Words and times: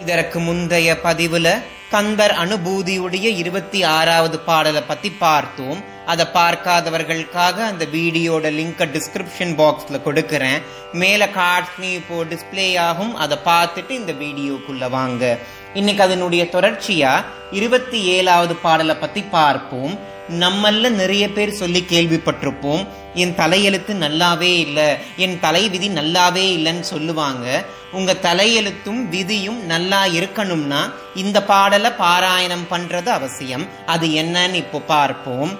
இதற்கு 0.00 0.38
முந்தைய 0.38 0.96
பதிவுல 1.04 1.48
கந்தர் 1.92 2.34
அனுபூதியுடைய 2.42 3.26
இருபத்தி 3.42 3.82
ஆறாவது 3.82 4.38
பாடலை 4.38 4.82
பத்தி 4.82 5.10
பார்த்தோம். 5.10 5.80
அதை 6.06 6.26
பார்க்காதவர்களுக்காக 6.34 7.56
அந்த 7.70 7.84
வீடியோட 7.84 8.46
லிங்கை 8.58 8.86
டிஸ்கிரிப்ஷன் 8.96 9.54
பாக்ஸ்ல 9.60 9.98
கொடுக்கறேன். 10.04 10.62
மேல 10.92 11.28
கார்ட்ஸ்லயும் 11.38 11.98
இப்போ 12.00 12.24
டிஸ்ப்ளே 12.24 12.78
ஆகும். 12.78 13.16
அதை 13.16 13.38
பார்த்துட்டு 13.44 13.90
இந்த 13.90 14.12
வீடியோக்குள்ள 14.12 14.90
வாங்க. 14.90 15.38
இன்னைக்கு 15.74 16.02
அதனுடைய 16.02 16.44
தொடர்ச்சியா 16.44 17.24
இருபத்தி 17.50 18.02
ஏழாவது 18.02 18.54
பாடலை 18.54 18.94
பத்தி 18.94 19.22
பார்ப்போம். 19.22 19.98
நம்மல்ல 20.28 20.88
நிறைய 20.88 21.30
பேர் 21.30 21.52
சொல்லி 21.52 21.84
கேள்விப்பட்டிருப்போம் 21.88 22.86
என் 23.14 23.34
தலையெழுத்து 23.36 23.92
நல்லாவே 23.94 24.52
இல்லை 24.58 24.96
என் 25.16 25.40
தலை 25.40 25.68
விதி 25.68 25.88
நல்லாவே 25.88 26.44
இல்லைன்னு 26.56 26.80
சொல்லுவாங்க. 26.80 27.64
உங்க 27.92 28.16
தலையெழுத்தும் 28.22 29.08
விதியும் 29.08 29.64
நல்லா 29.64 30.06
இருக்கணும்னா 30.06 30.90
இந்த 31.14 31.42
பாடலை 31.42 31.90
பாராயணம் 31.90 32.66
பண்றது 32.70 33.06
அவசியம். 33.06 33.66
அது 33.86 34.08
என்னன்னு 34.08 34.54
இப்போ 34.54 34.80
பார்ப்போம். 34.80 35.58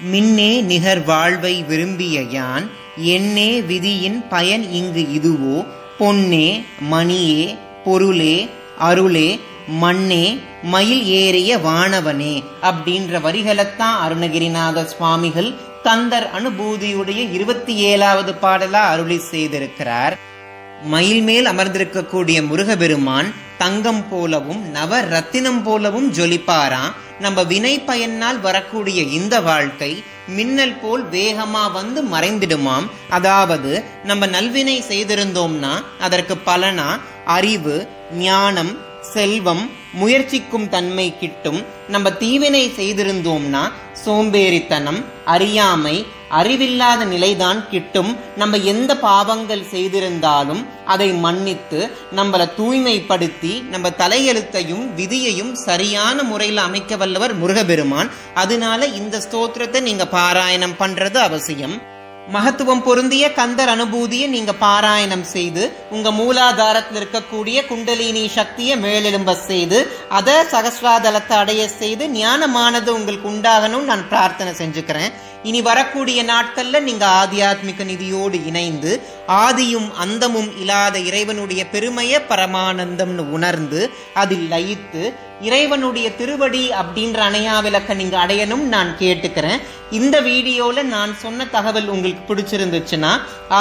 மின்னே 0.00 0.60
நிகர் 0.60 1.04
வாழ்வை 1.04 1.62
விரும்பிய 1.62 2.20
யான் 2.20 2.70
என்னே 2.96 3.60
விதியின் 3.60 4.28
பயன் 4.28 4.72
இங்கு 4.72 5.02
இதுவோ 5.18 5.66
பொன்னே 5.98 6.64
மணியே 6.90 7.58
பொருளே 7.84 8.48
அருளே 8.78 9.40
மண்ணே 9.68 10.40
மயில் 10.62 11.04
ஏறிய 11.06 11.58
வானவனே 11.58 12.42
அப்படின்ற 12.62 13.20
வரிகளைத்தான் 13.20 13.96
அருணகிரிநாத 14.04 14.84
சுவாமிகள் 14.84 15.54
தந்தர் 15.84 16.26
அனுபூதியுடைய 16.38 17.32
இருபத்தி 17.32 17.74
ஏழாவது 17.74 18.32
பாடலா 18.32 18.82
அருளி 18.92 19.20
செய்திருக்கிறார். 19.30 20.16
மயில் 20.84 21.22
மேல் 21.22 21.46
அமர்ந்திருக்கக்கூடிய 21.46 22.46
முருகபெருமான் 22.46 23.34
தங்கம் 23.58 24.08
போலவும் 24.08 24.70
நவ 24.70 25.00
ரத்தினம் 25.00 25.62
போலவும் 25.62 26.12
ஜொலிப்பாராம். 26.12 26.94
நம்ம 27.20 27.42
வினை 27.42 27.80
பயனால் 27.80 28.40
வரக்கூடிய 28.40 29.02
இந்த 29.02 29.40
வாழ்க்கை 29.40 30.02
மின்னல் 30.28 30.80
போல் 30.80 31.04
வேகமா 31.10 31.72
வந்து 31.72 32.02
மறைந்திடுமாம். 32.02 32.86
அதாவது 33.08 33.84
நம்ம 34.04 34.26
நல்வினை 34.26 34.82
செய்திருந்தோம்னா 34.88 35.84
அதற்கு 36.00 36.36
பலனா 36.46 37.00
அறிவு 37.24 37.88
ஞானம் 38.12 38.78
செல்வம் 39.14 39.64
முயற்சிக்கும் 40.00 40.68
தன்மை 40.74 41.06
கிட்டும் 41.20 41.60
நம்ம 41.88 42.10
தீவினை 42.22 42.64
செய்திருந்தோம்னா 42.78 43.62
சோம்பேறித்தனம் 44.04 45.00
அறியாமை 45.34 45.96
அறிவில்லாத 46.38 47.00
நிலைதான் 47.04 47.58
கிட்டும். 47.72 48.10
நம்ம 48.40 48.58
எந்த 48.72 48.92
பாவங்கள் 49.04 49.62
செய்திருந்தாலும் 49.72 50.62
அதை 50.92 51.08
மன்னித்து 51.24 51.80
நம்மளை 52.18 52.46
தூய்மைப்படுத்தி 52.58 53.52
நம்ம 53.72 53.92
தலையெழுத்தையும் 54.00 54.84
விதியையும் 54.98 55.52
சரியான 55.68 56.16
முறையில் 56.30 56.60
அமைக்க 56.66 56.96
வல்லவர் 57.02 57.34
முருகபெருமான். 57.42 58.10
அதனால 58.42 58.86
இந்த 59.00 59.22
ஸ்தோத்திரத்தை 59.26 59.82
நீங்க 59.88 60.06
பாராயணம் 60.16 60.78
பண்றது 60.82 61.20
அவசியம். 61.28 61.76
மகத்துவம் 62.28 62.82
பொருந்திய 62.82 63.32
கந்தர் 63.32 63.68
அனுபூதியை 63.68 64.26
நீங்க 64.28 64.52
பாராயணம் 64.52 65.22
செய்து 65.22 65.76
உங்க 65.90 66.10
மூலாதாரத்தில் 66.10 66.98
இருக்கக்கூடிய 67.00 67.66
குண்டலினி 67.66 68.28
சக்தியை 68.28 68.78
மேலெலும்ப 68.78 69.36
செய்து 69.46 69.92
அதை 70.08 70.34
சகசிராதலத்தை 70.34 71.36
அடைய 71.36 71.68
செய்து 71.68 72.08
ஞானமானது 72.08 72.88
உங்களுக்கு 72.88 73.28
உண்டாகணும்னு 73.28 73.84
நான் 73.84 74.08
பிரார்த்தனை 74.08 74.52
செஞ்சுக்கிறேன். 74.52 75.12
இனி 75.42 75.62
வரக்கூடிய 75.62 76.24
நாட்கள்ல 76.24 76.80
நீங்க 76.80 77.06
ஆத்தியாத்மிக 77.06 77.84
நிதியோடு 77.84 78.46
இணைந்து 78.46 79.00
ஆதியும் 79.28 79.90
அந்தமும் 79.94 80.58
இல்லாத 80.58 80.98
இறைவனுடைய 80.98 81.66
பெருமைய 81.72 82.20
பரமானந்தம்னு 82.28 83.30
உணர்ந்து 83.30 83.90
அதில் 84.14 84.48
லயித்து 84.48 85.14
இறைவனுடைய 85.48 86.08
திருவடி 86.18 86.64
அப்படின்ற 86.80 87.18
அணையா 87.28 87.54
விளக்க 87.66 87.94
நீங்க 88.00 88.16
அடையணும் 88.24 88.64
நான் 88.74 88.90
கேட்டுக்கிறேன். 89.02 89.62
இந்த 89.98 90.16
வீடியோவில் 90.28 90.90
நான் 90.92 91.10
சொன்ன 91.22 91.44
தகவல் 91.54 91.88
உங்களுக்கு 91.94 92.22
பிடிச்சிருந்துச்சுன்னா 92.28 93.10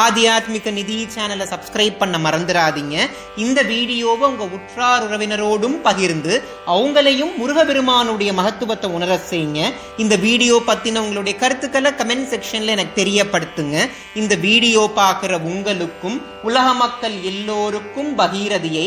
ஆத்தியாத்மிக 0.00 0.70
நிதி 0.78 0.96
சேனலை 1.14 1.46
சப்ஸ்கிரைப் 1.52 1.96
பண்ண 2.02 2.16
மறந்துடாதீங்க. 2.26 2.96
இந்த 3.44 3.60
வீடியோவை 3.72 4.24
உங்க 4.32 4.44
உற்றார் 4.56 5.04
உறவினரோடும் 5.06 5.76
பகிர்ந்து 5.86 6.34
அவங்களையும் 6.74 7.32
முருகபெருமானுடைய 7.40 8.32
மகத்துவத்தை 8.40 8.90
உணர 8.98 9.20
செய்யுங்க. 9.30 9.62
இந்த 10.04 10.16
வீடியோ 10.26 10.56
பத்தின 10.70 11.02
உங்களுடைய 11.06 11.34
கருத்துக்களை 11.42 11.92
கமெண்ட் 12.00 12.30
செக்ஷன்ல 12.34 12.74
எனக்கு 12.76 12.96
தெரியப்படுத்துங்க. 13.02 13.76
இந்த 14.22 14.34
வீடியோ 14.46 14.84
பார்க்குற 15.00 15.40
உங்களுக்கும் 15.52 16.18
உலக 16.48 16.68
மக்கள் 16.84 17.16
எல்லோருக்கும் 17.32 18.10
பகீரதியை 18.22 18.86